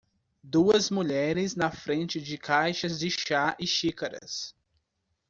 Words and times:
Duas 0.43 0.89
mulheres 0.89 1.53
na 1.55 1.69
frente 1.69 2.19
de 2.19 2.35
caixas 2.35 2.97
de 2.97 3.11
chá 3.11 3.55
e 3.59 3.67
xícaras. 3.67 4.55